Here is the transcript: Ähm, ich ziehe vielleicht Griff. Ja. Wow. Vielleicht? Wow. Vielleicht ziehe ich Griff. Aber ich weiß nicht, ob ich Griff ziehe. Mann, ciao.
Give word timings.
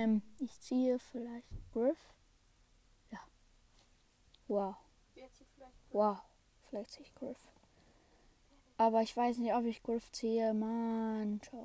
Ähm, 0.00 0.22
ich 0.38 0.58
ziehe 0.60 0.98
vielleicht 0.98 1.46
Griff. 1.74 1.98
Ja. 3.10 3.18
Wow. 4.48 4.76
Vielleicht? 5.12 5.34
Wow. 5.92 6.18
Vielleicht 6.68 6.90
ziehe 6.92 7.04
ich 7.04 7.14
Griff. 7.14 7.36
Aber 8.78 9.02
ich 9.02 9.14
weiß 9.14 9.36
nicht, 9.36 9.52
ob 9.52 9.64
ich 9.66 9.82
Griff 9.82 10.10
ziehe. 10.10 10.54
Mann, 10.54 11.40
ciao. 11.42 11.59